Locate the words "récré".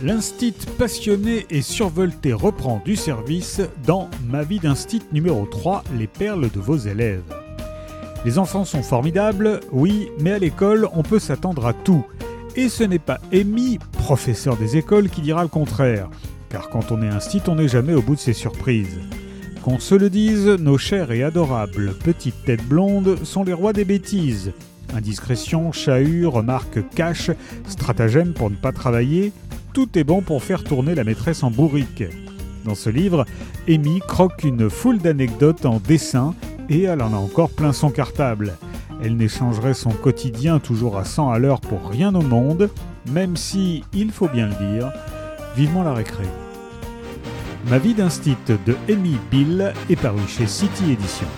45.94-46.24